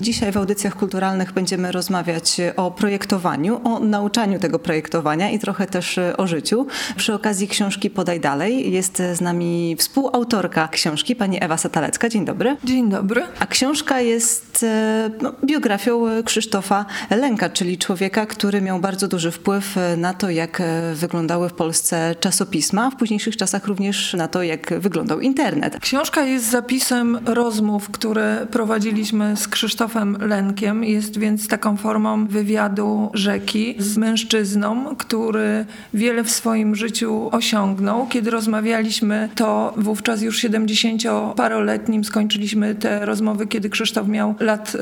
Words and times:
Dzisiaj 0.00 0.32
w 0.32 0.36
audycjach 0.36 0.76
kulturalnych 0.76 1.32
będziemy 1.32 1.72
rozmawiać 1.72 2.36
o 2.56 2.70
projektowaniu, 2.70 3.60
o 3.64 3.78
nauczaniu 3.80 4.38
tego 4.38 4.58
projektowania 4.58 5.30
i 5.30 5.38
trochę 5.38 5.66
też 5.66 5.98
o 6.16 6.26
życiu. 6.26 6.66
Przy 6.96 7.14
okazji 7.14 7.48
książki 7.48 7.90
Podaj 7.90 8.20
Dalej 8.20 8.72
jest 8.72 9.02
z 9.14 9.20
nami 9.20 9.76
współautorka 9.78 10.68
książki, 10.68 11.16
pani 11.16 11.44
Ewa 11.44 11.56
Satalecka. 11.56 12.08
Dzień 12.08 12.24
dobry. 12.24 12.56
Dzień 12.64 12.90
dobry. 12.90 13.22
A 13.38 13.46
książka 13.46 14.00
jest 14.00 14.62
e, 14.62 15.10
no, 15.22 15.32
biografią 15.44 16.04
Krzysztofa 16.24 16.86
Lenka, 17.10 17.50
czyli 17.50 17.78
człowieka, 17.78 18.26
który 18.26 18.60
miał 18.60 18.80
bardzo 18.80 19.08
duży 19.08 19.30
wpływ 19.30 19.76
na 19.96 20.14
to, 20.14 20.30
jak 20.30 20.62
wyglądały 20.94 21.48
w 21.48 21.52
Polsce 21.52 22.14
czasopisma, 22.20 22.90
w 22.90 22.96
późniejszych 22.96 23.36
czasach 23.36 23.66
również 23.66 24.14
na 24.14 24.28
to, 24.28 24.42
jak 24.42 24.80
wyglądał 24.80 25.20
internet. 25.20 25.80
Książka 25.80 26.22
jest 26.22 26.50
zapisem 26.50 27.18
rozmów, 27.24 27.90
które 27.90 28.46
prowadziliśmy 28.50 29.36
z 29.36 29.48
Krzysztofem 29.48 29.81
Krzysztofem 29.82 30.16
Lenkiem. 30.20 30.84
Jest 30.84 31.18
więc 31.18 31.48
taką 31.48 31.76
formą 31.76 32.26
wywiadu 32.26 33.10
rzeki 33.14 33.74
z 33.78 33.96
mężczyzną, 33.96 34.96
który 34.96 35.64
wiele 35.94 36.24
w 36.24 36.30
swoim 36.30 36.74
życiu 36.74 37.28
osiągnął. 37.32 38.06
Kiedy 38.06 38.30
rozmawialiśmy, 38.30 39.28
to 39.34 39.74
wówczas 39.76 40.22
już 40.22 40.44
70-paroletnim 40.44 42.04
skończyliśmy 42.04 42.74
te 42.74 43.06
rozmowy, 43.06 43.46
kiedy 43.46 43.70
Krzysztof 43.70 44.08
miał 44.08 44.34
lat 44.40 44.76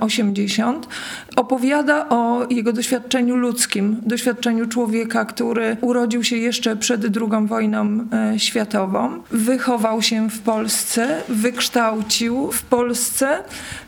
80. 0.00 0.86
E, 0.86 1.36
Opowiada 1.36 2.08
o 2.08 2.46
jego 2.50 2.72
doświadczeniu 2.72 3.36
ludzkim, 3.36 3.96
doświadczeniu 4.06 4.66
człowieka, 4.66 5.24
który 5.24 5.76
urodził 5.80 6.24
się 6.24 6.36
jeszcze 6.36 6.76
przed 6.76 7.04
II 7.04 7.46
wojną 7.46 7.98
e, 8.12 8.38
światową, 8.38 9.22
wychował 9.30 10.02
się 10.02 10.30
w 10.30 10.40
Polsce, 10.40 11.22
wykształcił 11.28 12.52
w 12.52 12.62
Polsce, 12.62 13.38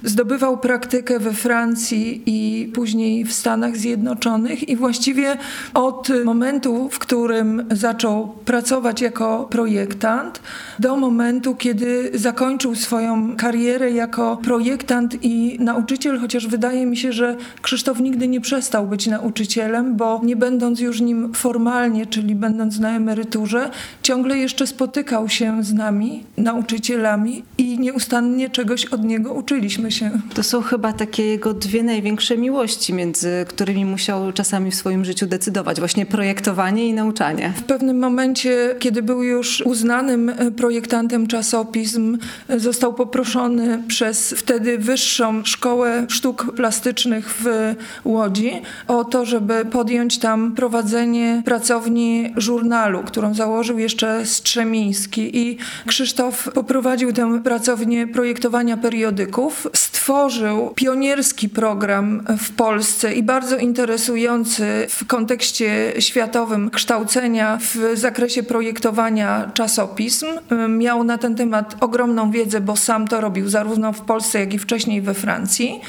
zdobywał 0.04 0.55
praktykę 0.56 1.18
we 1.18 1.32
Francji 1.32 2.22
i 2.26 2.68
później 2.74 3.24
w 3.24 3.32
Stanach 3.32 3.76
Zjednoczonych. 3.76 4.68
I 4.68 4.76
właściwie 4.76 5.36
od 5.74 6.08
momentu, 6.24 6.88
w 6.88 6.98
którym 6.98 7.64
zaczął 7.70 8.28
pracować 8.44 9.00
jako 9.00 9.46
projektant, 9.50 10.40
do 10.78 10.96
momentu, 10.96 11.54
kiedy 11.54 12.10
zakończył 12.14 12.74
swoją 12.74 13.36
karierę 13.36 13.90
jako 13.90 14.36
projektant 14.36 15.24
i 15.24 15.56
nauczyciel, 15.60 16.18
chociaż 16.18 16.46
wydaje 16.46 16.86
mi 16.86 16.96
się, 16.96 17.12
że 17.12 17.36
Krzysztof 17.62 18.00
nigdy 18.00 18.28
nie 18.28 18.40
przestał 18.40 18.86
być 18.86 19.06
nauczycielem, 19.06 19.96
bo 19.96 20.20
nie 20.24 20.36
będąc 20.36 20.80
już 20.80 21.00
nim 21.00 21.34
formalnie, 21.34 22.06
czyli 22.06 22.34
będąc 22.34 22.78
na 22.78 22.96
emeryturze, 22.96 23.70
ciągle 24.02 24.38
jeszcze 24.38 24.66
spotykał 24.66 25.28
się 25.28 25.64
z 25.64 25.72
nami, 25.72 26.24
nauczycielami 26.36 27.42
i 27.58 27.65
nieustannie 27.78 28.50
czegoś 28.50 28.84
od 28.84 29.04
niego 29.04 29.32
uczyliśmy 29.32 29.90
się. 29.92 30.10
To 30.34 30.42
są 30.42 30.62
chyba 30.62 30.92
takie 30.92 31.26
jego 31.26 31.54
dwie 31.54 31.82
największe 31.82 32.36
miłości, 32.36 32.94
między 32.94 33.44
którymi 33.48 33.84
musiał 33.84 34.32
czasami 34.32 34.70
w 34.70 34.74
swoim 34.74 35.04
życiu 35.04 35.26
decydować. 35.26 35.78
Właśnie 35.78 36.06
projektowanie 36.06 36.88
i 36.88 36.92
nauczanie. 36.92 37.52
W 37.56 37.62
pewnym 37.62 37.98
momencie, 37.98 38.74
kiedy 38.78 39.02
był 39.02 39.22
już 39.22 39.60
uznanym 39.60 40.28
e, 40.28 40.50
projektantem 40.50 41.26
czasopism, 41.26 42.18
e, 42.48 42.60
został 42.60 42.94
poproszony 42.94 43.82
przez 43.88 44.34
wtedy 44.36 44.78
Wyższą 44.78 45.44
Szkołę 45.44 46.06
Sztuk 46.08 46.54
Plastycznych 46.56 47.34
w 47.40 47.74
Łodzi 48.04 48.52
o 48.88 49.04
to, 49.04 49.24
żeby 49.24 49.64
podjąć 49.64 50.18
tam 50.18 50.54
prowadzenie 50.54 51.42
pracowni 51.44 52.32
żurnalu, 52.36 53.02
którą 53.02 53.34
założył 53.34 53.78
jeszcze 53.78 54.26
Strzemiński. 54.26 55.38
I 55.38 55.58
Krzysztof 55.86 56.48
poprowadził 56.54 57.12
tę 57.12 57.40
pracownię 57.66 58.06
projektowania 58.06 58.76
periodyków. 58.76 59.66
Stworzył 59.74 60.72
pionierski 60.74 61.48
program 61.48 62.24
w 62.38 62.52
Polsce 62.52 63.14
i 63.14 63.22
bardzo 63.22 63.56
interesujący 63.56 64.86
w 64.88 65.06
kontekście 65.06 65.92
światowym 65.98 66.70
kształcenia 66.70 67.58
w 67.60 67.76
zakresie 67.94 68.42
projektowania 68.42 69.50
czasopism. 69.54 70.26
Miał 70.68 71.04
na 71.04 71.18
ten 71.18 71.34
temat 71.34 71.76
ogromną 71.80 72.30
wiedzę, 72.30 72.60
bo 72.60 72.76
sam 72.76 73.08
to 73.08 73.20
robił 73.20 73.48
zarówno 73.48 73.92
w 73.92 74.00
Polsce, 74.00 74.40
jak 74.40 74.54
i 74.54 74.58
wcześniej 74.58 75.02
we 75.02 75.14
Francji. 75.14 75.80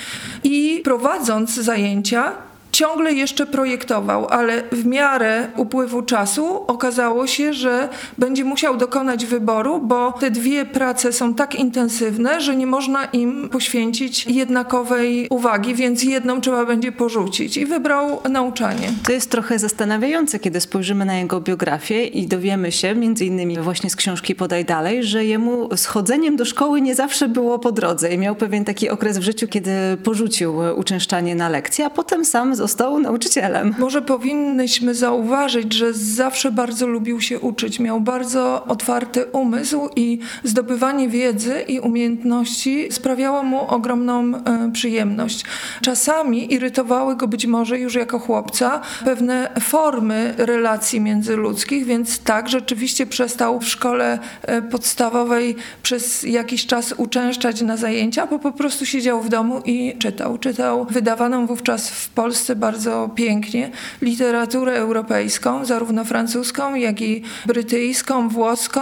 I 0.43 0.81
prowadząc 0.83 1.55
zajęcia, 1.55 2.31
ciągle 2.77 3.13
jeszcze 3.13 3.45
projektował, 3.45 4.27
ale 4.29 4.63
w 4.71 4.85
miarę 4.85 5.47
upływu 5.55 6.01
czasu 6.01 6.63
okazało 6.67 7.27
się, 7.27 7.53
że 7.53 7.89
będzie 8.17 8.43
musiał 8.43 8.77
dokonać 8.77 9.25
wyboru, 9.25 9.79
bo 9.79 10.11
te 10.11 10.31
dwie 10.31 10.65
prace 10.65 11.13
są 11.13 11.33
tak 11.33 11.55
intensywne, 11.55 12.41
że 12.41 12.55
nie 12.55 12.67
można 12.67 13.05
im 13.05 13.49
poświęcić 13.49 14.25
jednakowej 14.25 15.27
uwagi, 15.29 15.75
więc 15.75 16.03
jedną 16.03 16.41
trzeba 16.41 16.65
będzie 16.65 16.91
porzucić 16.91 17.57
i 17.57 17.65
wybrał 17.65 18.21
nauczanie. 18.29 18.91
To 19.05 19.11
jest 19.11 19.31
trochę 19.31 19.59
zastanawiające, 19.59 20.39
kiedy 20.39 20.61
spojrzymy 20.61 21.05
na 21.05 21.15
jego 21.17 21.41
biografię 21.41 22.05
i 22.05 22.27
dowiemy 22.27 22.71
się, 22.71 22.95
między 22.95 23.25
innymi 23.25 23.59
właśnie 23.59 23.89
z 23.89 23.95
książki 23.95 24.35
Podaj 24.35 24.65
Dalej, 24.65 25.03
że 25.03 25.25
jemu 25.25 25.77
schodzeniem 25.77 26.35
do 26.35 26.45
szkoły 26.45 26.81
nie 26.81 26.95
zawsze 26.95 27.29
było 27.29 27.59
po 27.59 27.71
drodze 27.71 28.13
i 28.13 28.17
miał 28.17 28.35
pewien 28.35 28.65
taki 28.65 28.89
okres 28.89 29.17
w 29.17 29.21
życiu, 29.21 29.47
kiedy 29.47 29.71
porzucił 30.03 30.55
uczęszczanie 30.75 31.35
na 31.35 31.49
lekcje, 31.49 31.85
a 31.85 31.89
potem 31.89 32.25
sam 32.25 32.55
został 32.67 32.99
nauczycielem. 32.99 33.75
Może 33.79 34.01
powinnyśmy 34.01 34.95
zauważyć, 34.95 35.73
że 35.73 35.93
zawsze 35.93 36.51
bardzo 36.51 36.87
lubił 36.87 37.21
się 37.21 37.39
uczyć. 37.39 37.79
Miał 37.79 38.01
bardzo 38.01 38.65
otwarty 38.65 39.25
umysł 39.25 39.89
i 39.95 40.19
zdobywanie 40.43 41.09
wiedzy 41.09 41.61
i 41.67 41.79
umiejętności 41.79 42.87
sprawiało 42.91 43.43
mu 43.43 43.67
ogromną 43.67 44.35
e, 44.35 44.71
przyjemność. 44.73 45.45
Czasami 45.81 46.53
irytowały 46.53 47.15
go 47.15 47.27
być 47.27 47.45
może 47.45 47.79
już 47.79 47.95
jako 47.95 48.19
chłopca 48.19 48.81
pewne 49.05 49.49
formy 49.59 50.33
relacji 50.37 51.01
międzyludzkich, 51.01 51.85
więc 51.85 52.19
tak, 52.19 52.49
rzeczywiście 52.49 53.05
przestał 53.05 53.59
w 53.59 53.67
szkole 53.67 54.19
e, 54.41 54.61
podstawowej 54.61 55.55
przez 55.83 56.23
jakiś 56.23 56.65
czas 56.65 56.93
uczęszczać 56.97 57.61
na 57.61 57.77
zajęcia, 57.77 58.27
bo 58.27 58.39
po 58.39 58.51
prostu 58.51 58.85
siedział 58.85 59.21
w 59.21 59.29
domu 59.29 59.61
i 59.65 59.95
czytał. 59.99 60.37
Czytał 60.37 60.85
wydawaną 60.89 61.47
wówczas 61.47 61.89
w 61.89 62.09
Polsce 62.09 62.56
bardzo 62.57 63.09
pięknie 63.15 63.71
literaturę 64.01 64.73
europejską, 64.73 65.65
zarówno 65.65 66.05
francuską, 66.05 66.75
jak 66.75 67.01
i 67.01 67.23
brytyjską, 67.45 68.29
włoską 68.29 68.81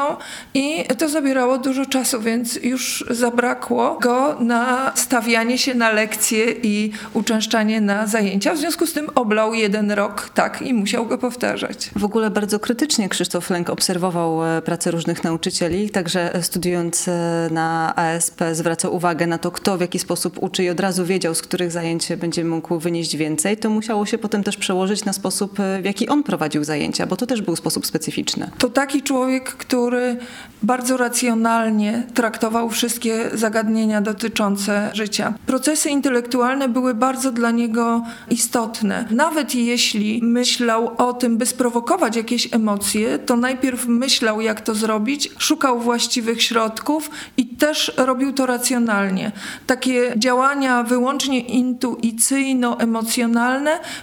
i 0.53 0.83
to 0.97 1.09
zabierało 1.09 1.57
dużo 1.57 1.85
czasu, 1.85 2.21
więc 2.21 2.55
już 2.55 3.05
zabrakło 3.09 3.97
go 4.01 4.37
na 4.39 4.91
stawianie 4.95 5.57
się 5.57 5.75
na 5.75 5.91
lekcje 5.91 6.45
i 6.63 6.91
uczęszczanie 7.13 7.81
na 7.81 8.07
zajęcia. 8.07 8.53
W 8.53 8.57
związku 8.57 8.87
z 8.87 8.93
tym 8.93 9.09
oblał 9.15 9.53
jeden 9.53 9.91
rok 9.91 10.29
tak 10.33 10.61
i 10.61 10.73
musiał 10.73 11.05
go 11.05 11.17
powtarzać. 11.17 11.89
W 11.95 12.05
ogóle 12.05 12.29
bardzo 12.29 12.59
krytycznie 12.59 13.09
Krzysztof 13.09 13.49
Lęk 13.49 13.69
obserwował 13.69 14.45
e, 14.45 14.61
pracę 14.61 14.91
różnych 14.91 15.23
nauczycieli, 15.23 15.89
także 15.89 16.31
studiując 16.41 17.07
e, 17.07 17.49
na 17.51 17.93
ASP 17.95 18.41
zwracał 18.51 18.95
uwagę 18.95 19.27
na 19.27 19.37
to, 19.37 19.51
kto 19.51 19.77
w 19.77 19.81
jaki 19.81 19.99
sposób 19.99 20.43
uczy 20.43 20.63
i 20.63 20.69
od 20.69 20.79
razu 20.79 21.05
wiedział, 21.05 21.35
z 21.35 21.41
których 21.41 21.71
zajęć 21.71 22.07
będzie 22.17 22.45
mógł 22.45 22.79
wynieść 22.79 23.17
więcej 23.17 23.57
to 23.65 23.69
musiało 23.69 24.05
się 24.05 24.17
potem 24.17 24.43
też 24.43 24.57
przełożyć 24.57 25.05
na 25.05 25.13
sposób, 25.13 25.59
e, 25.59 25.81
w 25.81 25.85
jaki 25.85 26.09
on 26.09 26.23
prowadził 26.23 26.63
zajęcia, 26.63 27.05
bo 27.05 27.15
to 27.15 27.25
też 27.25 27.41
był 27.41 27.55
sposób 27.55 27.85
specyficzny. 27.85 28.51
To 28.57 28.69
taki 28.69 29.01
człowiek, 29.01 29.49
który 29.49 30.17
bardzo 30.63 30.97
racjonalnie 30.97 32.03
traktował 32.13 32.69
wszystkie 32.69 33.29
zagadnienia 33.33 34.01
dotyczące 34.01 34.89
życia. 34.93 35.33
Procesy 35.45 35.89
intelektualne 35.89 36.69
były 36.69 36.93
bardzo 36.93 37.31
dla 37.31 37.51
niego 37.51 38.03
istotne. 38.29 39.05
Nawet 39.11 39.55
jeśli 39.55 40.19
myślał 40.23 40.91
o 40.97 41.13
tym, 41.13 41.37
by 41.37 41.45
sprowokować 41.45 42.15
jakieś 42.15 42.53
emocje, 42.53 43.19
to 43.19 43.35
najpierw 43.35 43.87
myślał, 43.87 44.41
jak 44.41 44.61
to 44.61 44.75
zrobić, 44.75 45.31
szukał 45.37 45.79
właściwych 45.79 46.43
środków 46.43 47.09
i 47.37 47.47
też 47.47 47.93
robił 47.97 48.33
to 48.33 48.45
racjonalnie. 48.45 49.31
Takie 49.67 50.13
działania 50.17 50.83
wyłącznie 50.83 51.41
intuicyjno-emocjonalne 51.41 53.54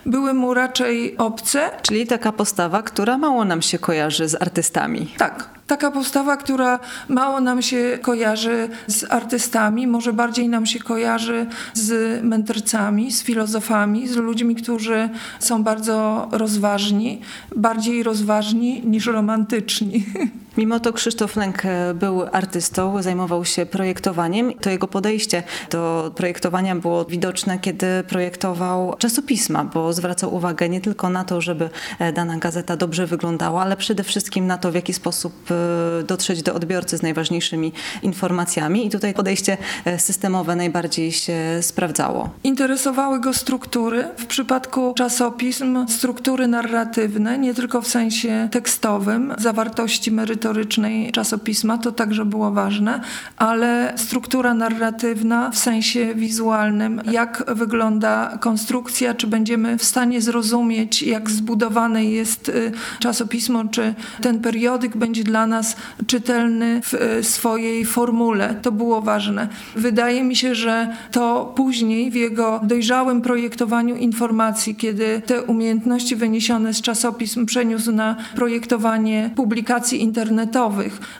były 0.06 0.34
mu 0.34 0.54
raczej 0.54 1.16
obce. 1.18 1.70
Czyli 1.82 2.06
taka 2.06 2.32
postawa, 2.32 2.82
która 2.82 3.18
mało 3.18 3.44
nam 3.44 3.62
się 3.62 3.78
kojarzy 3.78 4.28
z 4.28 4.42
artystami. 4.42 5.06
Tak, 5.18 5.50
taka 5.66 5.90
postawa, 5.90 6.36
która 6.36 6.78
mało 7.08 7.40
nam 7.40 7.62
się 7.62 7.98
kojarzy 8.02 8.68
z 8.86 9.12
artystami, 9.12 9.86
może 9.86 10.12
bardziej 10.12 10.48
nam 10.48 10.66
się 10.66 10.78
kojarzy 10.78 11.46
z 11.74 12.22
mędrcami, 12.24 13.12
z 13.12 13.22
filozofami, 13.22 14.08
z 14.08 14.16
ludźmi, 14.16 14.54
którzy 14.54 15.08
są 15.38 15.62
bardzo 15.62 16.28
rozważni, 16.32 17.20
bardziej 17.56 18.02
rozważni 18.02 18.82
niż 18.84 19.06
romantyczni. 19.06 20.04
Mimo 20.56 20.80
to 20.80 20.92
Krzysztof 20.92 21.36
Lęk 21.36 21.64
e, 21.64 21.94
był 21.94 22.22
artystą, 22.32 23.02
zajmował 23.02 23.44
się 23.44 23.66
projektowaniem. 23.66 24.54
To 24.54 24.70
jego 24.70 24.88
podejście 24.88 25.42
do 25.70 26.12
projektowania 26.14 26.76
było 26.76 27.04
widoczne, 27.04 27.58
kiedy 27.58 27.86
projektował 28.08 28.94
czasopisma, 28.98 29.64
bo 29.64 29.92
zwracał 29.92 30.34
uwagę 30.34 30.68
nie 30.68 30.80
tylko 30.80 31.08
na 31.08 31.24
to, 31.24 31.40
żeby 31.40 31.70
e, 31.98 32.12
dana 32.12 32.38
gazeta 32.38 32.76
dobrze 32.76 33.06
wyglądała, 33.06 33.62
ale 33.62 33.76
przede 33.76 34.04
wszystkim 34.04 34.46
na 34.46 34.58
to, 34.58 34.72
w 34.72 34.74
jaki 34.74 34.92
sposób 34.92 35.32
e, 35.50 36.02
dotrzeć 36.02 36.42
do 36.42 36.54
odbiorcy 36.54 36.98
z 36.98 37.02
najważniejszymi 37.02 37.72
informacjami. 38.02 38.86
I 38.86 38.90
tutaj 38.90 39.14
podejście 39.14 39.56
systemowe 39.98 40.56
najbardziej 40.56 41.12
się 41.12 41.36
sprawdzało. 41.60 42.30
Interesowały 42.44 43.20
go 43.20 43.34
struktury. 43.34 44.04
W 44.16 44.26
przypadku 44.26 44.94
czasopism 44.96 45.88
struktury 45.88 46.48
narratywne, 46.48 47.38
nie 47.38 47.54
tylko 47.54 47.82
w 47.82 47.88
sensie 47.88 48.48
tekstowym, 48.50 49.34
zawartości 49.38 50.10
merytorycznej 50.10 50.41
czasopisma, 51.12 51.78
to 51.78 51.92
także 51.92 52.24
było 52.24 52.50
ważne, 52.50 53.00
ale 53.36 53.92
struktura 53.96 54.54
narratywna 54.54 55.50
w 55.50 55.58
sensie 55.58 56.14
wizualnym, 56.14 57.00
jak 57.10 57.44
wygląda 57.48 58.38
konstrukcja, 58.40 59.14
czy 59.14 59.26
będziemy 59.26 59.78
w 59.78 59.84
stanie 59.84 60.20
zrozumieć, 60.20 61.02
jak 61.02 61.30
zbudowane 61.30 62.04
jest 62.04 62.48
y, 62.48 62.72
czasopismo, 62.98 63.64
czy 63.64 63.94
ten 64.22 64.40
periodyk 64.40 64.96
będzie 64.96 65.24
dla 65.24 65.46
nas 65.46 65.76
czytelny 66.06 66.80
w 66.82 66.94
y, 66.94 67.24
swojej 67.24 67.84
formule. 67.84 68.54
To 68.62 68.72
było 68.72 69.02
ważne. 69.02 69.48
Wydaje 69.76 70.24
mi 70.24 70.36
się, 70.36 70.54
że 70.54 70.96
to 71.10 71.52
później 71.56 72.10
w 72.10 72.14
jego 72.14 72.60
dojrzałym 72.64 73.22
projektowaniu 73.22 73.96
informacji, 73.96 74.74
kiedy 74.74 75.22
te 75.26 75.42
umiejętności 75.42 76.16
wyniesione 76.16 76.74
z 76.74 76.80
czasopism 76.80 77.46
przeniósł 77.46 77.92
na 77.92 78.16
projektowanie 78.34 79.30
publikacji 79.36 80.02
internetowych, 80.02 80.31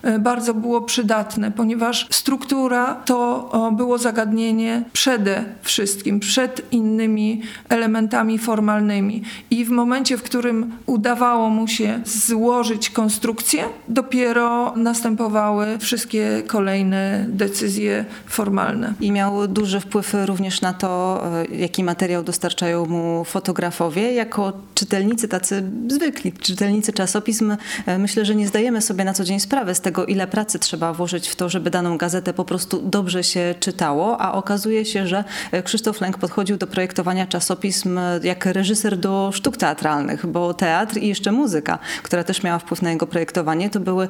e, 0.03 0.19
bardzo 0.19 0.55
było 0.55 0.81
przydatne, 0.81 1.50
ponieważ 1.50 2.06
struktura 2.11 2.94
to 2.94 3.50
było 3.76 3.99
zagadnienie 3.99 4.85
przede 4.93 5.44
wszystkim, 5.62 6.20
przed 6.20 6.73
innymi 6.73 7.43
elementami 7.69 8.38
formalnymi. 8.38 9.23
I 9.50 9.64
w 9.64 9.70
momencie, 9.70 10.17
w 10.17 10.23
którym 10.23 10.73
udawało 10.87 11.50
mu 11.50 11.69
się 11.69 12.00
złożyć 12.05 12.91
konstrukcję, 12.91 13.64
dopiero 13.88 14.76
następowały 14.76 15.79
wszystkie 15.79 16.43
kolejne 16.47 17.26
decyzje 17.29 18.05
formalne. 18.26 18.94
I 19.00 19.12
miał 19.12 19.49
duży 19.49 19.81
wpływ 19.81 20.14
również 20.26 20.61
na 20.61 20.73
to, 20.73 21.23
e, 21.50 21.56
jaki 21.56 21.85
materiał 21.85 22.23
dostarczają 22.23 22.87
mu 22.87 23.25
fotografowie. 23.25 24.12
Jako 24.12 24.53
czytelnicy 24.75 25.29
tacy 25.29 25.70
zwykli, 25.88 26.32
czytelnicy 26.32 26.93
czasopism, 26.93 27.56
e, 27.87 27.99
myślę, 27.99 28.25
że 28.25 28.35
nie 28.35 28.49
zdajemy 28.49 28.81
sobie 28.81 29.01
na 29.04 29.12
co 29.12 29.25
dzień 29.25 29.40
sprawy 29.40 29.75
z 29.75 29.81
tego, 29.81 30.06
ile 30.06 30.26
pracy 30.26 30.58
trzeba 30.58 30.93
włożyć 30.93 31.28
w 31.28 31.37
to, 31.37 31.49
żeby 31.49 31.70
daną 31.70 31.99
gazetę 31.99 32.32
po 32.32 32.44
prostu 32.44 32.82
dobrze 32.82 33.25
się 33.25 33.54
czytało, 33.60 34.20
a 34.20 34.32
okazuje 34.32 34.84
się, 34.84 35.06
że 35.06 35.25
e, 35.52 35.62
Krzysztof 35.62 36.00
Lęk 36.00 36.19
podchodził 36.19 36.56
do 36.56 36.66
projektowania 36.66 37.26
czasopism 37.26 37.99
jak 38.22 38.46
reżyser 38.46 38.96
do 38.96 39.31
sztuk 39.34 39.56
teatralnych, 39.56 40.26
bo 40.26 40.54
teatr 40.54 40.96
i 40.96 41.08
jeszcze 41.08 41.32
muzyka, 41.32 41.78
która 42.02 42.25
też 42.25 42.43
miała 42.43 42.58
wpływ 42.58 42.82
na 42.82 42.90
jego 42.90 43.06
projektowanie, 43.06 43.70
to 43.70 43.81
były 43.81 44.08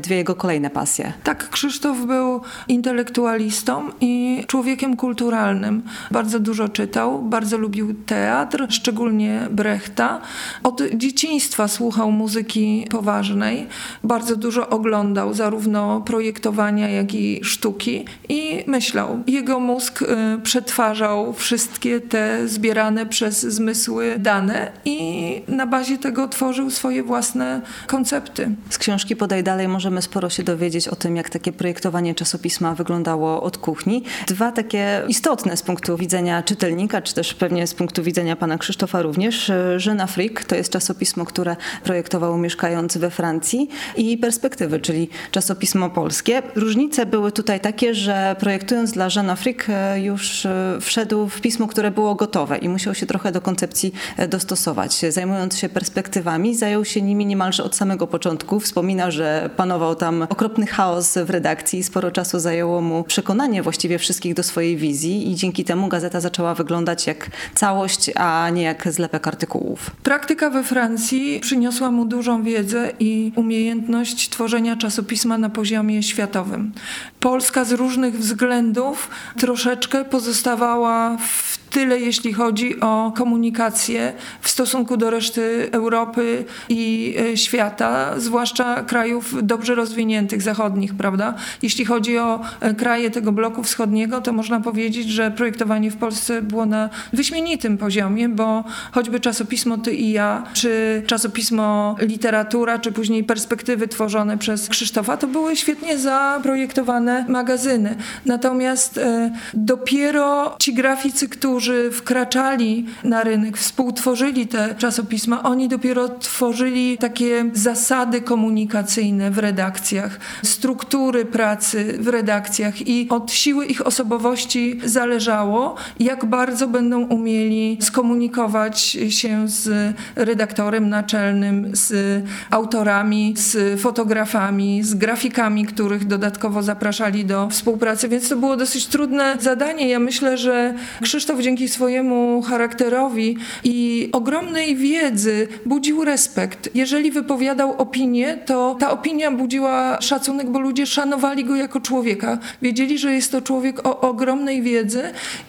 dwie 0.00 0.16
jego 0.16 0.34
kolejne 0.34 0.70
pasje. 0.70 1.12
Tak, 1.24 1.50
Krzysztof 1.50 2.06
był 2.06 2.40
intelektualistą 2.68 3.90
i 4.00 4.44
człowiekiem 4.46 4.96
kulturalnym. 4.96 5.82
Bardzo 6.10 6.40
dużo 6.40 6.68
czytał, 6.68 7.22
bardzo 7.22 7.58
lubił 7.58 7.94
teatr, 8.06 8.66
szczególnie 8.70 9.48
Brechta. 9.50 10.20
Od 10.62 10.82
dzieciństwa 10.94 11.68
słuchał 11.68 12.10
muzyki 12.12 12.86
poważnej, 12.90 13.66
bardzo 14.04 14.33
dużo 14.36 14.68
oglądał 14.68 15.34
zarówno 15.34 16.00
projektowania, 16.00 16.88
jak 16.88 17.14
i 17.14 17.40
sztuki 17.44 18.04
i 18.28 18.64
myślał. 18.66 19.22
Jego 19.26 19.60
mózg 19.60 20.02
y, 20.02 20.06
przetwarzał 20.42 21.32
wszystkie 21.32 22.00
te 22.00 22.48
zbierane 22.48 23.06
przez 23.06 23.40
zmysły 23.40 24.14
dane 24.18 24.72
i 24.84 25.42
na 25.48 25.66
bazie 25.66 25.98
tego 25.98 26.28
tworzył 26.28 26.70
swoje 26.70 27.02
własne 27.02 27.60
koncepty. 27.86 28.50
Z 28.70 28.78
książki 28.78 29.16
Podaj 29.16 29.42
Dalej 29.42 29.68
możemy 29.68 30.02
sporo 30.02 30.30
się 30.30 30.42
dowiedzieć 30.42 30.88
o 30.88 30.96
tym, 30.96 31.16
jak 31.16 31.30
takie 31.30 31.52
projektowanie 31.52 32.14
czasopisma 32.14 32.74
wyglądało 32.74 33.42
od 33.42 33.58
kuchni. 33.58 34.02
Dwa 34.26 34.52
takie 34.52 35.02
istotne 35.08 35.56
z 35.56 35.62
punktu 35.62 35.96
widzenia 35.96 36.42
czytelnika, 36.42 37.02
czy 37.02 37.14
też 37.14 37.34
pewnie 37.34 37.66
z 37.66 37.74
punktu 37.74 38.02
widzenia 38.02 38.36
pana 38.36 38.58
Krzysztofa 38.58 39.02
również. 39.02 39.52
Jeune 39.86 40.00
Afrique 40.00 40.44
to 40.44 40.54
jest 40.54 40.72
czasopismo, 40.72 41.24
które 41.24 41.56
projektował 41.84 42.38
mieszkając 42.38 42.96
we 42.96 43.10
Francji 43.10 43.68
i 43.96 44.18
Perspektywy, 44.24 44.80
czyli 44.80 45.08
czasopismo 45.30 45.90
polskie. 45.90 46.42
Różnice 46.54 47.06
były 47.06 47.32
tutaj 47.32 47.60
takie, 47.60 47.94
że 47.94 48.36
projektując 48.38 48.92
dla 48.92 49.08
Jeune 49.16 49.30
Afrique 49.30 49.68
e, 49.68 50.00
już 50.00 50.46
e, 50.46 50.78
wszedł 50.80 51.28
w 51.28 51.40
pismo, 51.40 51.66
które 51.68 51.90
było 51.90 52.14
gotowe 52.14 52.58
i 52.58 52.68
musiał 52.68 52.94
się 52.94 53.06
trochę 53.06 53.32
do 53.32 53.40
koncepcji 53.40 53.92
e, 54.16 54.28
dostosować. 54.28 55.04
Zajmując 55.08 55.58
się 55.58 55.68
perspektywami, 55.68 56.56
zajął 56.56 56.84
się 56.84 57.02
nimi 57.02 57.26
niemalże 57.26 57.64
od 57.64 57.76
samego 57.76 58.06
początku. 58.06 58.60
Wspomina, 58.60 59.10
że 59.10 59.50
panował 59.56 59.94
tam 59.94 60.22
okropny 60.22 60.66
chaos 60.66 61.18
w 61.24 61.30
redakcji. 61.30 61.82
Sporo 61.82 62.10
czasu 62.10 62.38
zajęło 62.38 62.80
mu 62.80 63.04
przekonanie 63.04 63.62
właściwie 63.62 63.98
wszystkich 63.98 64.34
do 64.34 64.42
swojej 64.42 64.76
wizji 64.76 65.30
i 65.30 65.34
dzięki 65.34 65.64
temu 65.64 65.88
gazeta 65.88 66.20
zaczęła 66.20 66.54
wyglądać 66.54 67.06
jak 67.06 67.30
całość, 67.54 68.10
a 68.14 68.50
nie 68.50 68.62
jak 68.62 68.92
zlepek 68.92 69.28
artykułów. 69.28 69.90
Praktyka 70.02 70.50
we 70.50 70.64
Francji 70.64 71.40
przyniosła 71.40 71.90
mu 71.90 72.04
dużą 72.04 72.42
wiedzę 72.42 72.92
i 73.00 73.32
umiejętność 73.36 74.13
tworzenia 74.16 74.76
czasopisma 74.76 75.38
na 75.38 75.50
poziomie 75.50 76.02
światowym. 76.02 76.72
Polska 77.20 77.64
z 77.64 77.72
różnych 77.72 78.18
względów 78.18 79.10
troszeczkę 79.38 80.04
pozostawała 80.04 81.16
w 81.16 81.63
tyle, 81.70 82.00
jeśli 82.00 82.32
chodzi 82.32 82.80
o 82.80 83.12
komunikację 83.16 84.12
w 84.40 84.48
stosunku 84.48 84.96
do 84.96 85.10
reszty 85.10 85.68
Europy 85.72 86.44
i 86.68 87.14
e, 87.32 87.36
świata, 87.36 88.20
zwłaszcza 88.20 88.82
krajów 88.82 89.34
dobrze 89.42 89.74
rozwiniętych, 89.74 90.42
zachodnich, 90.42 90.94
prawda? 90.94 91.34
Jeśli 91.62 91.84
chodzi 91.84 92.18
o 92.18 92.40
e, 92.60 92.74
kraje 92.74 93.10
tego 93.10 93.32
bloku 93.32 93.62
wschodniego, 93.62 94.20
to 94.20 94.32
można 94.32 94.60
powiedzieć, 94.60 95.08
że 95.08 95.30
projektowanie 95.30 95.90
w 95.90 95.96
Polsce 95.96 96.42
było 96.42 96.66
na 96.66 96.90
wyśmienitym 97.12 97.78
poziomie, 97.78 98.28
bo 98.28 98.64
choćby 98.92 99.20
czasopismo 99.20 99.78
Ty 99.78 99.94
i 99.94 100.12
ja, 100.12 100.42
czy 100.52 101.02
czasopismo 101.06 101.96
Literatura, 102.00 102.78
czy 102.78 102.92
później 102.92 103.24
Perspektywy 103.24 103.88
tworzone 103.88 104.38
przez 104.38 104.68
Krzysztofa, 104.68 105.16
to 105.16 105.26
były 105.26 105.56
świetnie 105.56 105.98
zaprojektowane 105.98 107.26
magazyny. 107.28 107.96
Natomiast 108.26 108.98
e, 108.98 109.30
dopiero 109.54 110.56
ci 110.58 110.74
graficy, 110.74 111.28
którzy 111.28 111.63
którzy 111.64 111.90
wkraczali 111.90 112.86
na 113.04 113.22
rynek, 113.22 113.58
współtworzyli 113.58 114.46
te 114.46 114.74
czasopisma, 114.74 115.42
oni 115.42 115.68
dopiero 115.68 116.08
tworzyli 116.08 116.98
takie 116.98 117.44
zasady 117.52 118.20
komunikacyjne 118.20 119.30
w 119.30 119.38
redakcjach, 119.38 120.20
struktury 120.42 121.24
pracy 121.24 121.98
w 122.00 122.08
redakcjach 122.08 122.88
i 122.88 123.08
od 123.10 123.32
siły 123.32 123.66
ich 123.66 123.86
osobowości 123.86 124.80
zależało, 124.84 125.76
jak 126.00 126.24
bardzo 126.24 126.68
będą 126.68 127.06
umieli 127.06 127.78
skomunikować 127.80 128.80
się 129.08 129.48
z 129.48 129.94
redaktorem 130.16 130.88
naczelnym, 130.88 131.70
z 131.72 132.22
autorami, 132.50 133.34
z 133.36 133.80
fotografami, 133.80 134.82
z 134.82 134.94
grafikami, 134.94 135.66
których 135.66 136.06
dodatkowo 136.06 136.62
zapraszali 136.62 137.24
do 137.24 137.48
współpracy, 137.48 138.08
więc 138.08 138.28
to 138.28 138.36
było 138.36 138.56
dosyć 138.56 138.86
trudne 138.86 139.36
zadanie. 139.40 139.88
Ja 139.88 139.98
myślę, 139.98 140.38
że 140.38 140.74
Krzysztof 141.02 141.40
dzięki 141.44 141.68
swojemu 141.68 142.42
charakterowi 142.42 143.36
i 143.64 144.08
ogromnej 144.12 144.76
wiedzy 144.76 145.48
budził 145.66 146.04
respekt. 146.04 146.70
Jeżeli 146.74 147.10
wypowiadał 147.10 147.72
opinię, 147.72 148.38
to 148.46 148.76
ta 148.80 148.90
opinia 148.90 149.30
budziła 149.30 150.00
szacunek, 150.00 150.50
bo 150.50 150.60
ludzie 150.60 150.86
szanowali 150.86 151.44
go 151.44 151.56
jako 151.56 151.80
człowieka. 151.80 152.38
Wiedzieli, 152.62 152.98
że 152.98 153.12
jest 153.12 153.32
to 153.32 153.40
człowiek 153.40 153.86
o 153.86 154.00
ogromnej 154.00 154.62
wiedzy 154.62 155.02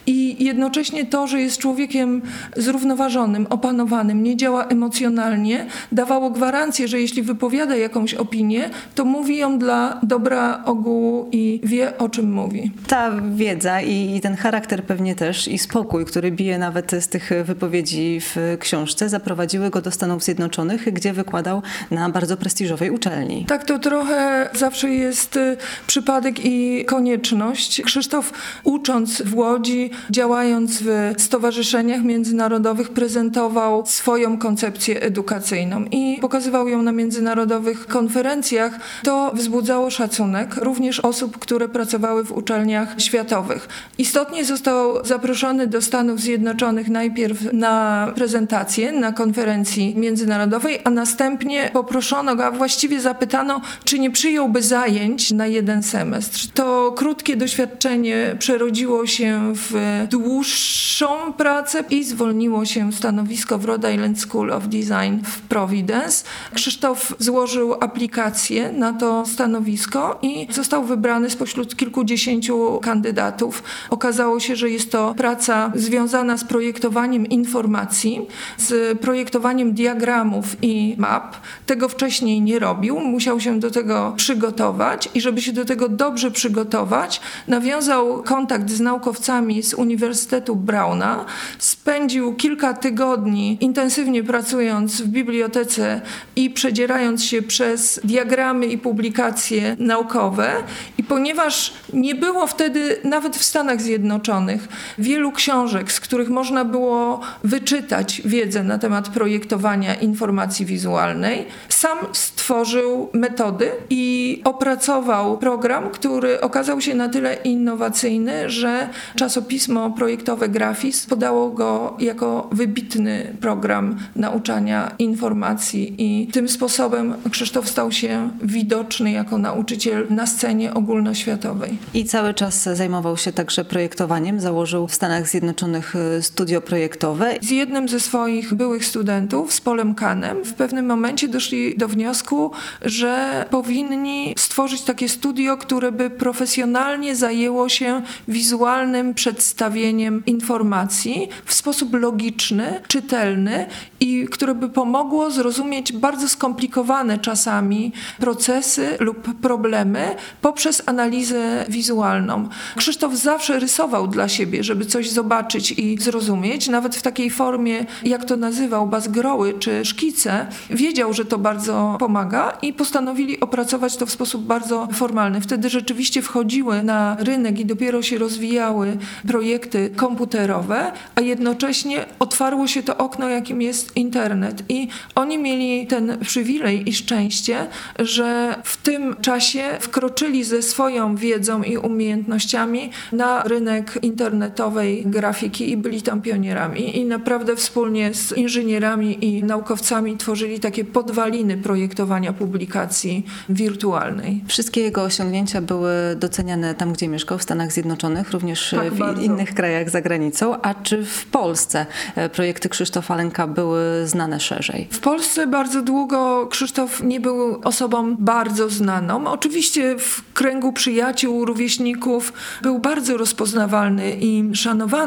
i 0.08 0.46
jednocześnie 0.46 1.06
to, 1.06 1.28
że 1.28 1.42
jest 1.42 1.58
człowiekiem 1.58 2.22
zrównoważonym, 2.58 3.48
opanowanym, 3.50 4.24
nie 4.24 4.38
działa 4.38 4.66
emocjonalnie, 4.66 5.66
dawało 5.92 6.30
gwarancję, 6.30 6.88
że 6.88 7.02
jeśli 7.02 7.22
wypowiada 7.22 7.76
jakąś 7.76 8.14
opinię, 8.14 8.70
to 8.96 9.06
mówi 9.06 9.38
ją 9.38 9.60
dla 9.60 10.00
dobra 10.04 10.64
ogółu 10.66 11.30
i 11.32 11.62
wie, 11.64 11.98
o 11.98 12.10
czym 12.10 12.34
mówi. 12.34 12.72
Ta 12.88 13.12
wiedza 13.36 13.82
i 13.82 14.20
ten 14.22 14.36
charakter 14.36 14.84
pewnie 14.84 15.16
też 15.16 15.48
i 15.48 15.58
spokój 15.58 15.85
niepokój, 15.86 16.06
który 16.06 16.32
bije 16.32 16.58
nawet 16.58 16.92
z 17.00 17.08
tych 17.08 17.30
wypowiedzi 17.44 18.20
w 18.22 18.58
książce, 18.60 19.10
zaprowadziły 19.10 19.70
go 19.70 19.82
do 19.82 19.92
Stanów 19.92 20.24
Zjednoczonych, 20.24 20.94
gdzie 20.94 21.14
wykładał 21.14 21.62
na 21.92 22.10
bardzo 22.10 22.38
prestiżowej 22.38 22.90
uczelni. 22.90 23.46
Tak, 23.46 23.66
to 23.66 23.80
trochę 23.80 24.50
zawsze 24.54 24.90
jest 24.90 25.38
y, 25.38 25.58
przypadek 25.88 26.46
i 26.46 26.86
konieczność. 26.86 27.82
Krzysztof 27.82 28.34
ucząc 28.64 29.22
w 29.22 29.36
Łodzi, 29.36 29.92
działając 30.10 30.80
w 30.82 31.14
stowarzyszeniach 31.18 32.04
międzynarodowych, 32.04 32.90
prezentował 32.90 33.86
swoją 33.86 34.38
koncepcję 34.38 35.02
edukacyjną 35.02 35.86
i 35.92 36.18
pokazywał 36.22 36.68
ją 36.68 36.82
na 36.82 36.92
międzynarodowych 36.92 37.88
konferencjach. 37.88 38.80
To 39.04 39.32
wzbudzało 39.34 39.90
szacunek 39.90 40.56
również 40.56 41.00
osób, 41.00 41.38
które 41.38 41.70
pracowały 41.70 42.24
w 42.24 42.32
uczelniach 42.32 42.96
światowych. 42.98 43.68
Istotnie 43.98 44.46
został 44.46 45.06
zaproszony 45.06 45.68
do 45.68 45.75
Stanów 45.82 46.20
Zjednoczonych 46.20 46.90
najpierw 46.90 47.54
na 47.54 48.08
prezentację 48.16 48.92
na 48.92 49.12
konferencji 49.12 49.96
międzynarodowej, 49.98 50.80
a 50.84 50.90
następnie 50.90 51.70
poproszono 51.74 52.36
go, 52.36 52.46
a 52.46 52.52
właściwie 52.52 53.02
zapytano, 53.02 53.62
czy 53.84 54.00
nie 54.00 54.12
przyjąłby 54.12 54.62
zajęć 54.62 55.32
na 55.32 55.48
jeden 55.48 55.84
semestr. 55.84 56.48
To 56.54 56.92
krótkie 56.92 57.36
doświadczenie 57.36 58.36
przerodziło 58.40 59.08
się 59.08 59.54
w 59.56 60.06
dłuższą 60.10 61.34
pracę 61.38 61.84
i 61.90 62.04
zwolniło 62.04 62.66
się 62.66 62.94
stanowisko 62.94 63.58
w 63.58 63.66
Rhode 63.66 63.94
Island 63.94 64.20
School 64.22 64.52
of 64.52 64.64
Design 64.68 65.24
w 65.24 65.42
Providence. 65.42 66.26
Krzysztof 66.54 67.16
złożył 67.20 67.74
aplikację 67.74 68.72
na 68.72 68.94
to 68.94 69.26
stanowisko 69.26 70.20
i 70.22 70.48
został 70.52 70.84
wybrany 70.84 71.30
spośród 71.30 71.76
kilkudziesięciu 71.76 72.80
kandydatów. 72.84 73.64
Okazało 73.90 74.40
się, 74.40 74.56
że 74.56 74.70
jest 74.70 74.92
to 74.92 75.14
praca 75.18 75.65
związana 75.76 76.38
z 76.38 76.44
projektowaniem 76.44 77.26
informacji, 77.26 78.22
z 78.58 79.00
projektowaniem 79.00 79.74
diagramów 79.74 80.56
i 80.62 80.96
map. 80.98 81.38
Tego 81.66 81.90
wcześniej 81.90 82.42
nie 82.42 82.60
robił, 82.60 83.00
musiał 83.00 83.40
się 83.40 83.60
do 83.60 83.72
tego 83.72 84.14
przygotować 84.18 85.10
i 85.14 85.22
żeby 85.22 85.42
się 85.42 85.54
do 85.54 85.66
tego 85.66 85.90
dobrze 85.90 86.32
przygotować, 86.32 87.22
nawiązał 87.48 88.24
kontakt 88.24 88.70
z 88.70 88.80
naukowcami 88.80 89.64
z 89.64 89.74
Uniwersytetu 89.74 90.56
Brauna, 90.56 91.26
spędził 91.60 92.34
kilka 92.34 92.74
tygodni 92.74 93.58
intensywnie 93.62 94.24
pracując 94.24 95.02
w 95.02 95.08
bibliotece 95.08 96.02
i 96.36 96.50
przedzierając 96.50 97.24
się 97.24 97.42
przez 97.42 98.00
diagramy 98.04 98.66
i 98.66 98.78
publikacje 98.78 99.76
naukowe 99.80 100.54
i 100.98 101.04
ponieważ 101.04 101.74
nie 101.94 102.16
było 102.16 102.48
wtedy 102.48 103.00
nawet 103.04 103.38
w 103.38 103.44
Stanach 103.44 103.82
Zjednoczonych 103.82 104.68
wielu 104.98 105.32
książek, 105.32 105.55
z 105.88 106.00
których 106.00 106.30
można 106.30 106.66
było 106.66 107.20
wyczytać 107.44 108.22
wiedzę 108.26 108.64
na 108.64 108.78
temat 108.78 109.10
projektowania 109.10 109.96
informacji 109.96 110.66
wizualnej, 110.66 111.46
sam 111.70 111.98
stworzył 112.14 113.10
metody 113.14 113.72
i 113.90 114.42
opracował 114.44 115.38
program, 115.38 115.90
który 115.90 116.42
okazał 116.42 116.82
się 116.82 116.96
na 116.96 117.10
tyle 117.10 117.34
innowacyjny, 117.34 118.50
że 118.50 118.90
czasopismo 119.16 119.92
projektowe 119.92 120.50
Grafis 120.50 121.06
podało 121.06 121.50
go 121.50 121.98
jako 122.00 122.50
wybitny 122.52 123.36
program 123.42 123.98
nauczania 124.16 124.92
informacji 125.00 125.96
i 125.98 126.28
tym 126.28 126.50
sposobem 126.50 127.14
Krzysztof 127.32 127.70
stał 127.70 127.92
się 127.92 128.30
widoczny 128.42 129.12
jako 129.12 129.38
nauczyciel 129.38 130.08
na 130.10 130.28
scenie 130.28 130.74
ogólnoświatowej. 130.74 131.78
I 131.94 132.06
cały 132.06 132.34
czas 132.34 132.64
zajmował 132.64 133.18
się 133.18 133.32
także 133.32 133.66
projektowaniem. 133.66 134.40
Założył 134.40 134.88
w 134.88 134.94
Stanach 134.94 135.28
Zjednoczonych 135.28 135.45
e, 135.50 136.22
studio 136.22 136.62
projektowe. 136.62 137.38
Z 137.42 137.50
jednym 137.50 137.90
ze 137.90 138.00
swoich 138.00 138.54
byłych 138.54 138.86
studentów, 138.86 139.54
z 139.54 139.62
Polem 139.62 139.96
Kanem, 139.96 140.46
w 140.46 140.54
pewnym 140.54 140.86
momencie 140.86 141.28
doszli 141.28 141.78
do 141.78 141.88
wniosku, 141.88 142.52
że 142.82 143.46
powinni 143.50 144.36
stworzyć 144.38 144.82
takie 144.82 145.10
studio, 145.10 145.58
które 145.58 145.92
by 145.92 146.10
profesjonalnie 146.10 147.16
zajęło 147.16 147.70
się 147.70 148.02
wizualnym 148.28 149.14
przedstawieniem 149.14 150.24
informacji 150.26 151.30
w 151.46 151.54
sposób 151.54 151.94
logiczny, 151.94 152.82
czytelny 152.88 153.66
i 154.00 154.28
które 154.32 154.56
by 154.56 154.70
pomogło 154.70 155.32
zrozumieć 155.32 155.94
bardzo 155.94 156.30
skomplikowane 156.30 157.20
czasami 157.20 157.92
procesy 158.20 158.98
lub 159.00 159.40
problemy 159.42 160.16
poprzez 160.42 160.84
analizę 160.86 161.66
wizualną. 161.70 162.50
Krzysztof 162.76 163.14
zawsze 163.14 163.60
rysował 163.60 164.08
dla 164.08 164.30
siebie, 164.30 164.64
żeby 164.64 164.86
coś 164.86 165.10
zobaczyć 165.10 165.35
i 165.78 165.98
zrozumieć, 166.02 166.68
nawet 166.68 166.96
w 166.96 167.02
takiej 167.02 167.30
formie, 167.30 167.86
jak 168.04 168.26
to 168.26 168.38
nazywał, 168.38 168.88
bazgroły 168.88 169.54
czy 169.60 169.86
szkice. 169.86 170.48
Wiedział, 170.70 171.14
że 171.14 171.26
to 171.26 171.38
bardzo 171.38 171.96
pomaga 172.00 172.58
i 172.62 172.74
postanowili 172.74 173.40
opracować 173.40 173.98
to 173.98 174.06
w 174.06 174.12
sposób 174.12 174.44
bardzo 174.44 174.88
formalny. 174.94 175.42
Wtedy 175.42 175.70
rzeczywiście 175.70 176.22
wchodziły 176.22 176.84
na 176.84 177.18
rynek 177.20 177.60
i 177.60 177.66
dopiero 177.66 178.02
się 178.02 178.18
rozwijały 178.18 178.98
projekty 179.28 179.90
komputerowe, 179.96 180.92
a 181.16 181.22
jednocześnie 181.22 182.06
otwarło 182.20 182.68
się 182.68 182.84
to 182.84 182.98
okno, 182.98 183.30
jakim 183.30 183.62
jest 183.62 183.98
internet. 183.98 184.64
I 184.70 184.88
oni 185.16 185.38
mieli 185.38 185.88
ten 185.88 186.18
przywilej 186.20 186.90
i 186.90 186.94
szczęście, 186.94 187.68
że 188.00 188.56
w 188.64 188.78
tym 188.78 189.16
czasie 189.22 189.64
wkroczyli 189.80 190.44
ze 190.44 190.62
swoją 190.62 191.16
wiedzą 191.16 191.64
i 191.64 191.78
umiejętnościami 191.78 192.90
na 193.12 193.44
rynek 193.44 194.00
internetowej 194.02 195.04
grafiki 195.06 195.25
i 195.60 195.78
byli 195.78 196.02
tam 196.02 196.22
pionierami. 196.22 196.98
I 196.98 197.06
naprawdę 197.06 197.56
wspólnie 197.56 198.14
z 198.14 198.32
inżynierami 198.32 199.26
i 199.26 199.44
naukowcami 199.44 200.18
tworzyli 200.18 200.60
takie 200.60 200.86
podwaliny 200.86 201.58
projektowania 201.58 202.34
publikacji 202.34 203.26
wirtualnej. 203.50 204.44
Wszystkie 204.48 204.82
jego 204.82 205.04
osiągnięcia 205.04 205.62
były 205.62 205.92
doceniane 206.16 206.76
tam, 206.76 206.94
gdzie 206.94 207.08
mieszkał, 207.08 207.38
w 207.38 207.44
Stanach 207.44 207.72
Zjednoczonych, 207.72 208.32
również 208.32 208.76
Tak, 208.78 208.94
w 208.94 208.98
bardzo. 208.98 209.22
innych 209.22 209.54
krajach 209.54 209.90
za 209.90 210.02
granicą. 210.02 210.62
A 210.62 210.74
czy 210.74 211.06
w 211.06 211.26
Polsce 211.26 211.86
e, 212.16 212.30
projekty 212.30 212.70
Krzysztofa 212.70 213.16
Lenka 213.16 213.48
były 213.48 214.08
znane 214.08 214.40
szerzej? 214.40 214.88
W 214.92 215.00
Polsce 215.00 215.48
bardzo 215.48 215.82
długo 215.82 216.48
Krzysztof 216.48 217.04
nie 217.04 217.20
był 217.20 217.62
osobą 217.64 218.16
bardzo 218.20 218.70
znaną. 218.70 219.28
Oczywiście 219.28 219.96
w 220.00 220.34
kręgu 220.34 220.74
przyjaciół, 220.74 221.46
rówieśników 221.46 222.34
był 222.62 222.80
bardzo 222.80 223.18
rozpoznawalny 223.18 224.12
i 224.20 224.56
szanowany. 224.56 225.05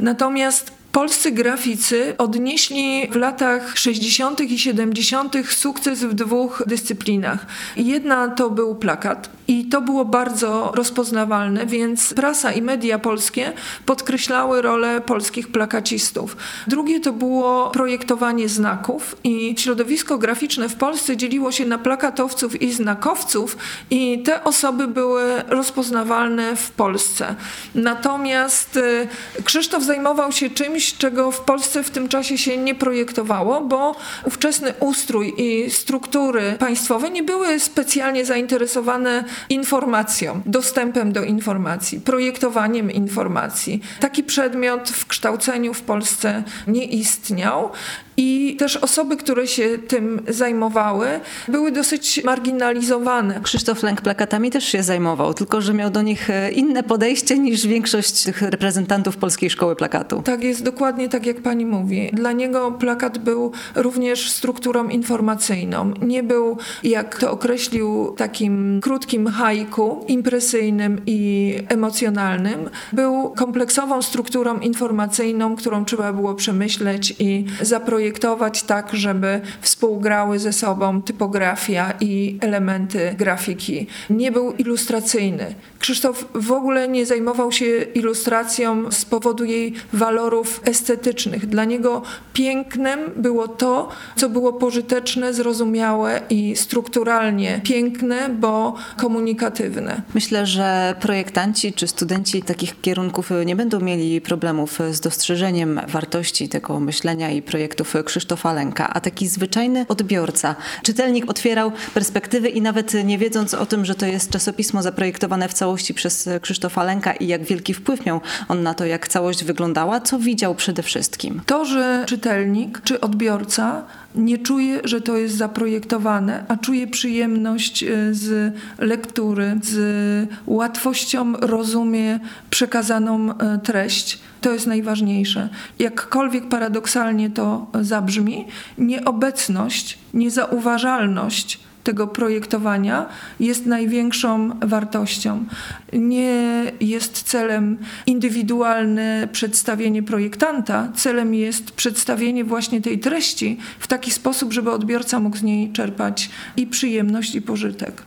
Natomiast 0.00 0.72
Polscy 0.96 1.32
graficy 1.32 2.14
odnieśli 2.18 3.08
w 3.10 3.16
latach 3.16 3.78
60. 3.78 4.40
i 4.40 4.58
70. 4.58 5.34
sukces 5.50 6.04
w 6.04 6.14
dwóch 6.14 6.62
dyscyplinach. 6.66 7.46
Jedna 7.76 8.28
to 8.28 8.50
był 8.50 8.74
plakat 8.74 9.35
i 9.48 9.64
to 9.64 9.80
było 9.80 10.04
bardzo 10.04 10.72
rozpoznawalne, 10.74 11.66
więc 11.66 12.14
prasa 12.14 12.52
i 12.52 12.62
media 12.62 12.98
polskie 12.98 13.52
podkreślały 13.86 14.62
rolę 14.62 15.00
polskich 15.00 15.48
plakacistów. 15.48 16.36
Drugie 16.66 17.00
to 17.00 17.12
było 17.12 17.70
projektowanie 17.70 18.48
znaków 18.48 19.16
i 19.24 19.54
środowisko 19.58 20.18
graficzne 20.18 20.68
w 20.68 20.74
Polsce 20.74 21.16
dzieliło 21.16 21.52
się 21.52 21.66
na 21.66 21.78
plakatowców 21.78 22.62
i 22.62 22.72
znakowców 22.72 23.56
i 23.90 24.22
te 24.22 24.44
osoby 24.44 24.88
były 24.88 25.42
rozpoznawalne 25.48 26.56
w 26.56 26.70
Polsce. 26.70 27.34
Natomiast 27.74 28.76
y, 28.76 29.08
Krzysztof 29.44 29.82
zajmował 29.82 30.32
się 30.32 30.50
czymś, 30.50 30.94
czego 30.94 31.30
w 31.30 31.40
Polsce 31.40 31.82
w 31.82 31.90
tym 31.90 32.08
czasie 32.08 32.38
się 32.38 32.56
nie 32.56 32.74
projektowało, 32.74 33.60
bo 33.60 33.96
ówczesny 34.24 34.74
ustrój 34.80 35.34
i 35.36 35.70
struktury 35.70 36.56
państwowe 36.58 37.10
nie 37.10 37.22
były 37.22 37.60
specjalnie 37.60 38.24
zainteresowane 38.24 39.24
informacją, 39.48 40.42
dostępem 40.46 41.12
do 41.12 41.24
informacji, 41.24 42.00
projektowaniem 42.00 42.90
informacji. 42.90 43.82
Taki 44.00 44.24
przedmiot 44.24 44.90
w 44.90 45.06
kształceniu 45.06 45.74
w 45.74 45.82
Polsce 45.82 46.42
nie 46.66 46.84
istniał. 46.84 47.70
I 48.16 48.56
też 48.58 48.76
osoby, 48.76 49.16
które 49.16 49.46
się 49.46 49.78
tym 49.78 50.22
zajmowały, 50.28 51.06
były 51.48 51.72
dosyć 51.72 52.24
marginalizowane. 52.24 53.40
Krzysztof 53.42 53.82
Lenk 53.82 54.00
plakatami 54.00 54.50
też 54.50 54.64
się 54.64 54.82
zajmował, 54.82 55.34
tylko 55.34 55.60
że 55.60 55.74
miał 55.74 55.90
do 55.90 56.02
nich 56.02 56.30
e, 56.30 56.50
inne 56.50 56.82
podejście 56.82 57.38
niż 57.38 57.66
większość 57.66 58.24
tych 58.24 58.42
reprezentantów 58.42 59.16
Polskiej 59.16 59.50
Szkoły 59.50 59.76
Plakatu. 59.76 60.22
Tak 60.22 60.44
jest 60.44 60.62
dokładnie 60.62 61.08
tak, 61.08 61.26
jak 61.26 61.42
pani 61.42 61.66
mówi. 61.66 62.10
Dla 62.12 62.32
niego 62.32 62.72
plakat 62.72 63.18
był 63.18 63.52
również 63.74 64.30
strukturą 64.30 64.88
informacyjną. 64.88 65.94
Nie 66.02 66.22
był, 66.22 66.58
jak 66.82 67.18
to 67.18 67.30
określił, 67.30 68.14
takim 68.16 68.80
krótkim 68.82 69.26
haiku, 69.26 70.04
impresyjnym 70.08 71.00
i 71.06 71.54
emocjonalnym. 71.68 72.70
Był 72.92 73.30
kompleksową 73.30 74.02
strukturą 74.02 74.60
informacyjną, 74.60 75.56
którą 75.56 75.84
trzeba 75.84 76.12
było 76.12 76.34
przemyśleć 76.34 77.14
i 77.18 77.44
zaprojektować 77.62 78.05
zaprojektować 78.06 78.62
tak, 78.62 78.90
żeby 78.92 79.40
współgrały 79.60 80.38
ze 80.38 80.52
sobą 80.52 81.02
typografia 81.02 81.92
i 82.00 82.38
elementy 82.40 83.14
grafiki. 83.18 83.86
Nie 84.10 84.32
był 84.32 84.52
ilustracyjny. 84.52 85.54
Krzysztof 85.78 86.24
w 86.34 86.52
ogóle 86.52 86.88
nie 86.88 87.06
zajmował 87.06 87.52
się 87.52 87.66
ilustracją 87.94 88.92
z 88.92 89.04
powodu 89.04 89.44
jej 89.44 89.74
walorów 89.92 90.60
estetycznych. 90.64 91.46
Dla 91.46 91.64
niego 91.64 92.02
pięknem 92.32 93.00
było 93.16 93.48
to, 93.48 93.88
co 94.16 94.28
było 94.28 94.52
pożyteczne, 94.52 95.34
zrozumiałe 95.34 96.20
i 96.30 96.56
strukturalnie 96.56 97.60
piękne, 97.64 98.28
bo 98.28 98.74
komunikatywne. 98.96 100.02
Myślę, 100.14 100.46
że 100.46 100.94
projektanci 101.00 101.72
czy 101.72 101.86
studenci 101.86 102.42
takich 102.42 102.80
kierunków 102.80 103.30
nie 103.46 103.56
będą 103.56 103.80
mieli 103.80 104.20
problemów 104.20 104.78
z 104.90 105.00
dostrzeżeniem 105.00 105.80
wartości 105.88 106.48
tego 106.48 106.80
myślenia 106.80 107.30
i 107.30 107.42
projektów 107.42 107.95
Krzysztofa 108.04 108.52
Lenka, 108.52 108.90
a 108.94 109.00
taki 109.00 109.28
zwyczajny 109.28 109.86
odbiorca, 109.88 110.54
czytelnik 110.82 111.30
otwierał 111.30 111.72
perspektywy 111.94 112.48
i 112.48 112.62
nawet 112.62 112.94
nie 113.04 113.18
wiedząc 113.18 113.54
o 113.54 113.66
tym, 113.66 113.84
że 113.84 113.94
to 113.94 114.06
jest 114.06 114.30
czasopismo 114.30 114.82
zaprojektowane 114.82 115.48
w 115.48 115.54
całości 115.54 115.94
przez 115.94 116.28
Krzysztofa 116.42 116.84
Lenka 116.84 117.12
i 117.12 117.26
jak 117.26 117.44
wielki 117.44 117.74
wpływ 117.74 118.06
miał 118.06 118.20
on 118.48 118.62
na 118.62 118.74
to, 118.74 118.84
jak 118.84 119.08
całość 119.08 119.44
wyglądała, 119.44 120.00
co 120.00 120.18
widział 120.18 120.54
przede 120.54 120.82
wszystkim? 120.82 121.42
To, 121.46 121.64
że 121.64 122.04
czytelnik 122.08 122.80
czy 122.84 123.00
odbiorca 123.00 123.82
nie 124.16 124.38
czuje, 124.38 124.80
że 124.84 125.00
to 125.00 125.16
jest 125.16 125.36
zaprojektowane, 125.36 126.44
a 126.48 126.56
czuje 126.56 126.86
przyjemność 126.86 127.82
e, 127.82 128.14
z 128.14 128.54
lektury, 128.78 129.58
z 129.62 130.28
łatwością 130.46 131.32
rozumie 131.32 132.20
przekazaną 132.50 133.38
e, 133.38 133.58
treść. 133.58 134.18
To 134.40 134.52
jest 134.52 134.66
najważniejsze. 134.66 135.48
Jakkolwiek 135.78 136.48
paradoksalnie 136.48 137.30
to 137.30 137.66
zabrzmi, 137.80 138.46
nieobecność, 138.78 139.98
niezauważalność 140.14 141.65
tego 141.86 142.06
projektowania 142.06 143.06
jest 143.40 143.66
największą 143.66 144.50
wartością. 144.60 145.44
Nie 145.92 146.72
jest 146.80 147.22
celem 147.22 147.78
indywidualne 148.06 149.28
przedstawienie 149.32 150.02
projektanta, 150.02 150.88
celem 150.94 151.34
jest 151.34 151.70
przedstawienie 151.70 152.44
właśnie 152.44 152.80
tej 152.80 152.98
treści 152.98 153.58
w 153.78 153.86
taki 153.86 154.10
sposób, 154.10 154.52
żeby 154.52 154.70
odbiorca 154.70 155.20
mógł 155.20 155.36
z 155.36 155.42
niej 155.42 155.72
czerpać 155.72 156.30
i 156.56 156.66
przyjemność, 156.66 157.34
i 157.34 157.42
pożytek. 157.42 158.02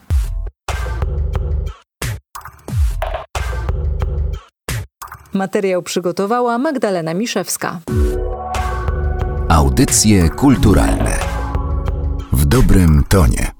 Materiał 5.34 5.84
przygotowała 5.84 6.58
Magdalena 6.58 7.14
Miszewska. 7.14 7.80
Audycje 9.50 10.30
kulturalne 10.30 11.20
w 12.34 12.46
dobrym 12.46 13.04
tonie. 13.10 13.59